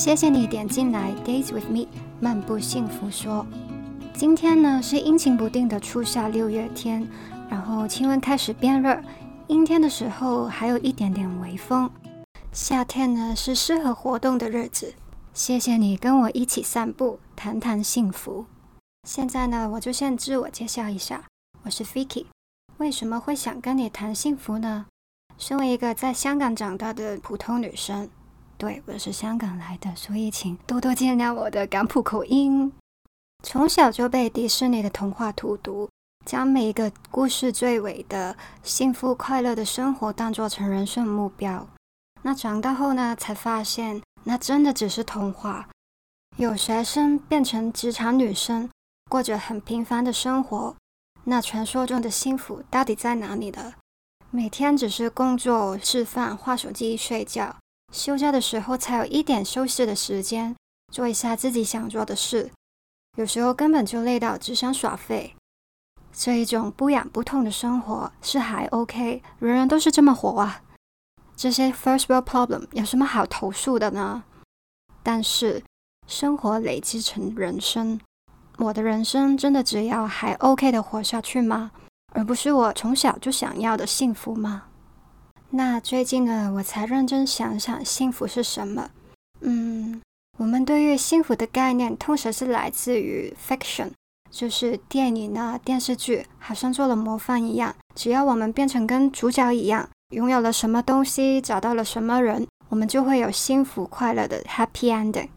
[0.00, 1.86] 谢谢你点进来，Days with me，
[2.20, 3.46] 漫步幸福说。
[4.14, 7.06] 今天呢是阴晴不定的初夏六月天，
[7.50, 8.98] 然后气温开始变热，
[9.46, 11.90] 阴天的时候还有一点点微风。
[12.50, 14.94] 夏天呢是适合活动的日子。
[15.34, 18.46] 谢谢你跟我一起散步，谈谈幸福。
[19.06, 21.24] 现在呢，我就先自我介绍一下，
[21.64, 22.24] 我是 Vicky。
[22.78, 24.86] 为什么会想跟你谈幸福呢？
[25.36, 28.08] 身为一个在香港长大的普通女生。
[28.60, 32.70] 对，我是香港来的，所以请多多见谅我的港普口音。
[33.42, 35.88] 从小就被迪士尼的童话荼毒，
[36.26, 41.66] 将每一个故事最尾的幸福快乐的生活当做成人生目标。
[42.20, 45.66] 那长大后呢，才发现那真的只是童话。
[46.36, 48.68] 有学生变成职场女生，
[49.08, 50.76] 过着很平凡的生活，
[51.24, 53.72] 那传说中的幸福到底在哪里呢？
[54.30, 57.56] 每天只是工作、吃饭、画手机、睡觉。
[57.90, 60.54] 休假的时候才有一点休息的时间，
[60.92, 62.50] 做一下自己想做的事。
[63.16, 65.34] 有时候根本就累到只想耍废。
[66.12, 70.62] 这一种不痒不痛的生活是还 OK，人人都是这么活啊。
[71.36, 74.24] 这些 first world problem 有什么好投诉的呢？
[75.02, 75.62] 但是
[76.06, 78.00] 生活累积成人生，
[78.58, 81.72] 我的人生真的只要还 OK 的活下去吗？
[82.12, 84.64] 而不是我从小就想要的幸福吗？
[85.52, 88.90] 那最近呢，我才认真想想幸福是什么。
[89.40, 90.00] 嗯，
[90.38, 93.90] 我们对于幸福的概念，通常是来自于 fiction，
[94.30, 97.74] 就是电影啊、电视剧，好像做了模范一样。
[97.96, 105.30] 只要我们变成跟主角一样，拥有了什么东西，找到了什么人，我们就会有幸福快乐的 happy ending。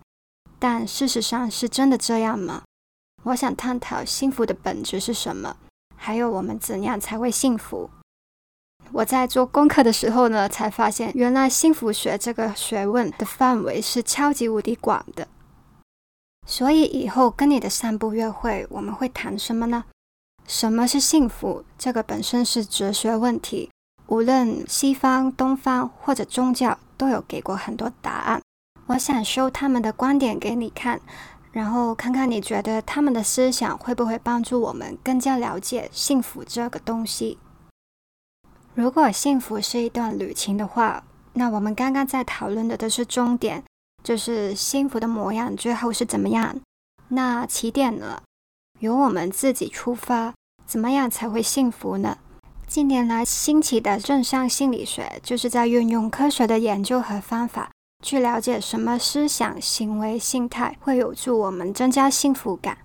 [0.60, 2.62] 但事实上是真的这样吗？
[3.24, 5.58] 我想探讨幸福的本质是什么，
[5.96, 7.90] 还有我们怎样才会幸福。
[8.92, 15.28] 我在做功课的时候呢，才发现原来幸福学这个学问的范围是超级无敌广的。
[16.46, 19.86] 所以以后跟你的散步约会，我们会谈什么呢？
[20.46, 21.64] 什么是幸福？
[21.78, 23.72] 这个本身是哲学问题，
[24.08, 28.42] 无论西方、东方或者宗教，都有给过很多答案。
[28.88, 31.00] 我想收他们的观点给你看，
[31.54, 37.40] 然后看看你觉得他们的思想会不会帮助我们更加了解幸福这个东西。
[38.76, 41.04] 如果幸福是一段旅行的话，
[41.34, 43.64] 那我们刚刚在讨论的都是终点，
[44.04, 46.56] 就是幸福的模样最后是怎么样？
[47.10, 48.24] 那起点呢？
[48.80, 50.34] 由我们自己出发，
[50.66, 52.18] 怎么样才会幸福呢？
[52.66, 57.70] 近年来兴起的正向心理学，就是在运用科学的研究和方法，
[58.04, 62.80] 去了解什么思想、行为、心态会有助我们增加幸福感。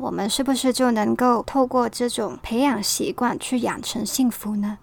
[0.00, 4.78] 我们是不是就能够透过这种培养习惯，去养成幸福呢？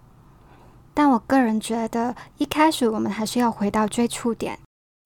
[0.94, 4.58] 但我个人觉得，一开始我们还是要回到最初点，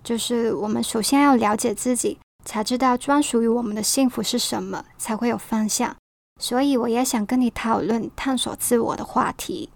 [0.02, 5.94] 就是我们首先要了解自己，才知道专属于我们的幸福是什么，才会有方向。
[6.40, 9.70] 所以，我也想跟你讨论探索自我的话题。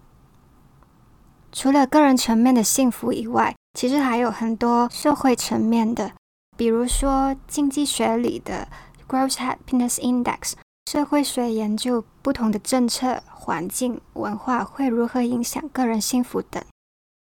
[1.51, 6.11] 除了个人层面的幸福以外，其实还有很多社会层面的，
[6.55, 8.67] 比如说经济学里的
[9.07, 10.53] Gross Happiness Index。
[10.91, 16.61] 社会学研究不同的政策、环境、文化会如何影响个人幸福等，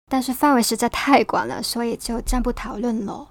[0.06, 3.26] 但是范围实在太广了，所以就暂不讨论喽。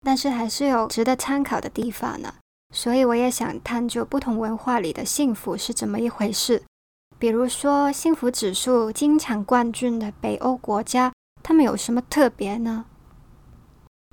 [0.00, 2.36] 但是还是有值得参考的地方呢，
[2.74, 6.62] 所以我也想探究不同文化里的幸福是怎么一回事。
[7.18, 11.12] 比如说，幸福指数经常冠军的北欧国家，
[11.42, 12.86] 他们有什么特别呢？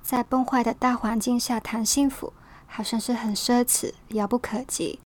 [0.04, 2.34] 在崩坏的大环境下谈幸福。
[2.68, 5.00] 好像是很奢侈、遥不可及，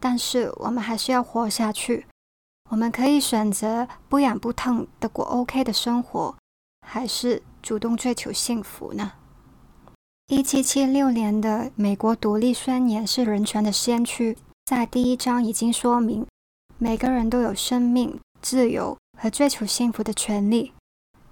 [0.00, 2.06] 但是我们还是要活下去。
[2.70, 6.34] 我们可以选择不痒不痛的过 OK 的生活，
[6.86, 9.12] 还是主动追求幸福呢？
[10.28, 16.24] 一七七六年的美国独立宣言是人权的先驱，在第一章已经说明，
[16.78, 20.72] 每个人都有生命、自由和追求幸福的权利。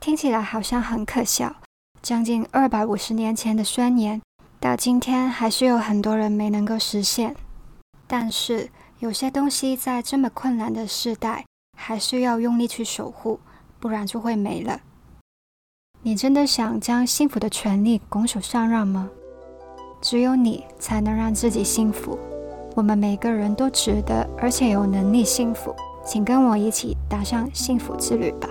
[0.00, 1.54] 听起来好像很可笑，
[2.02, 4.20] 将近二百五十年前的宣言。
[4.58, 7.36] 到今天还是有很多人没能够实现，
[8.08, 11.44] 但是有些东西在这么困难的时代，
[11.76, 13.38] 还是要用力去守护，
[13.78, 14.80] 不然就会没了。
[16.02, 19.10] 你真的想将幸福的权利拱手相让吗？
[20.00, 22.18] 只有你才能让自己幸福。
[22.74, 25.74] 我们每个人都值得，而且有能力幸福。
[26.06, 28.48] 请跟我一起踏上幸福之旅吧。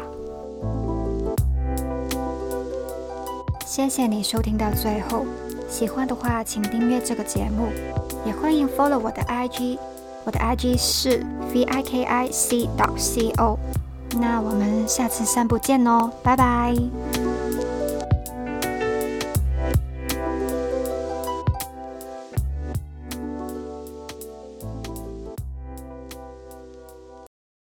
[3.66, 5.26] 谢谢你收听到最后。
[5.70, 7.68] 喜欢的话，请订阅这个节目，
[8.26, 9.78] 也欢迎 follow 我的 IG，
[10.24, 13.58] 我的 IG 是 vikic.co。
[14.20, 16.74] 那我们下次散步见哦，拜拜。